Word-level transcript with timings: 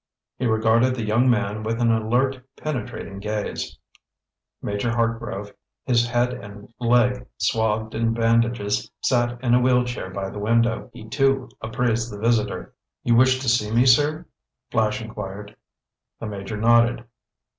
He 0.39 0.47
regarded 0.47 0.95
the 0.95 1.05
young 1.05 1.29
man 1.29 1.61
with 1.61 1.79
an 1.79 1.91
alert, 1.91 2.41
penetrating 2.57 3.19
gaze. 3.19 3.77
Major 4.59 4.89
Hartgrove, 4.89 5.53
his 5.85 6.07
head 6.09 6.33
and 6.33 6.73
leg 6.79 7.27
swathed 7.37 7.93
in 7.93 8.11
bandages, 8.11 8.89
sat 9.03 9.39
in 9.43 9.53
a 9.53 9.61
wheel 9.61 9.83
chair 9.85 10.09
by 10.09 10.31
the 10.31 10.39
window. 10.39 10.89
He 10.91 11.07
too 11.07 11.49
appraised 11.61 12.11
the 12.11 12.17
visitor. 12.17 12.73
"You 13.03 13.13
wished 13.13 13.43
to 13.43 13.47
see 13.47 13.69
me, 13.71 13.85
sir?" 13.85 14.25
Flash 14.71 15.03
inquired. 15.03 15.55
The 16.19 16.25
Major 16.25 16.57
nodded. 16.57 17.05